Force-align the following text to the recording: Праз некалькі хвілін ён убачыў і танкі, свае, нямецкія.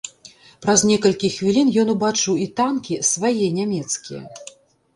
Праз 0.65 0.79
некалькі 0.91 1.29
хвілін 1.35 1.67
ён 1.83 1.91
убачыў 1.95 2.41
і 2.47 2.49
танкі, 2.63 2.99
свае, 3.13 3.33
нямецкія. 3.61 4.21